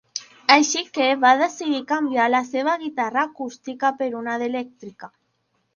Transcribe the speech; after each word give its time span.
Així 0.53 0.79
que 0.95 1.09
va 1.25 1.33
decidir 1.41 1.83
canviar 1.91 2.25
la 2.37 2.41
seva 2.49 2.75
guitarra 2.87 3.27
acústica 3.31 3.95
per 4.03 4.13
una 4.23 4.41
d'elèctrica. 4.45 5.15